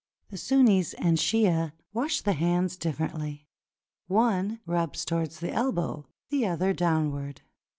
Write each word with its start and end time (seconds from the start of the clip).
The 0.31 0.37
Sunnis 0.37 0.95
and 0.95 1.19
Shiah 1.19 1.73
wash 1.93 2.21
the 2.21 2.33
hands 2.33 2.75
differently. 2.75 3.45
One 4.07 4.59
rubs 4.65 5.05
toward 5.05 5.29
the 5.29 5.51
elbow, 5.53 6.07
the 6.31 6.43
other 6.47 6.73
downward. 6.73 7.43